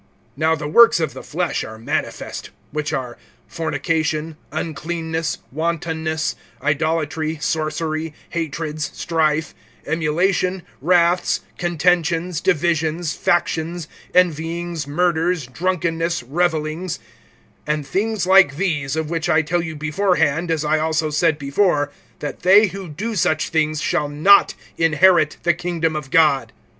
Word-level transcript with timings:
(19)Now 0.35 0.57
the 0.57 0.67
works 0.67 0.99
of 0.99 1.13
the 1.13 1.21
flesh 1.21 1.63
are 1.63 1.77
manifest; 1.77 2.49
which 2.71 2.91
are, 2.91 3.19
fornication, 3.47 4.35
uncleanness, 4.51 5.37
wantonness, 5.51 6.35
(20)idolatry, 6.59 7.39
sorcery, 7.39 8.11
hatreds, 8.31 8.89
strife, 8.97 9.53
emulation, 9.85 10.63
wraths, 10.81 11.41
contentions, 11.59 12.41
divisions, 12.41 13.13
factions, 13.13 13.87
(21)envyings, 14.15 14.87
murders, 14.87 15.45
drunkenness, 15.45 16.23
revelings; 16.23 16.97
and 17.67 17.85
things 17.85 18.25
like 18.25 18.55
these; 18.55 18.95
of 18.95 19.11
which 19.11 19.29
I 19.29 19.43
tell 19.43 19.61
you 19.61 19.75
beforehand, 19.75 20.49
as 20.49 20.65
I 20.65 20.79
also 20.79 21.11
said 21.11 21.37
before, 21.37 21.91
that 22.21 22.39
they 22.39 22.69
who 22.69 22.87
do 22.89 23.13
such 23.15 23.49
things 23.49 23.79
shall 23.83 24.09
not 24.09 24.55
inherit 24.77 25.37
the 25.43 25.53
kingdom 25.53 25.95
of 25.95 26.09
God. 26.09 26.53